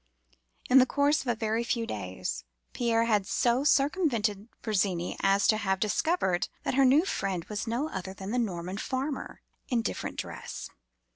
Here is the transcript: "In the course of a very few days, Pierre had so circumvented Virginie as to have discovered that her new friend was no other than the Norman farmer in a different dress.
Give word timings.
"In 0.67 0.79
the 0.79 0.87
course 0.87 1.21
of 1.21 1.27
a 1.27 1.35
very 1.35 1.63
few 1.63 1.85
days, 1.85 2.43
Pierre 2.73 3.03
had 3.05 3.27
so 3.27 3.63
circumvented 3.63 4.49
Virginie 4.63 5.15
as 5.21 5.45
to 5.45 5.57
have 5.57 5.79
discovered 5.79 6.47
that 6.63 6.73
her 6.73 6.85
new 6.85 7.05
friend 7.05 7.45
was 7.45 7.67
no 7.67 7.87
other 7.87 8.15
than 8.15 8.31
the 8.31 8.39
Norman 8.39 8.79
farmer 8.79 9.43
in 9.69 9.81
a 9.81 9.83
different 9.83 10.17
dress. 10.17 10.71